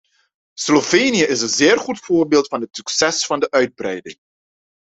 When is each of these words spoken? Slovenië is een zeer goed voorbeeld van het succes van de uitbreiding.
Slovenië 0.57 1.21
is 1.23 1.41
een 1.41 1.49
zeer 1.49 1.77
goed 1.79 1.99
voorbeeld 1.99 2.47
van 2.47 2.61
het 2.61 2.75
succes 2.75 3.25
van 3.25 3.39
de 3.39 3.49
uitbreiding. 3.51 4.17